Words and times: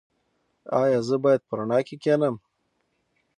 ایا 0.81 0.99
زه 1.07 1.15
باید 1.23 1.41
په 1.47 1.53
رڼا 1.59 1.79
کې 1.87 1.95
کینم؟ 2.03 2.35